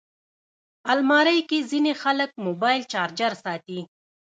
الماري 0.91 1.39
کې 1.49 1.59
ځینې 1.71 1.93
خلک 2.01 2.29
موبایل 2.45 2.81
چارجر 2.93 3.31
ساتي 3.43 3.79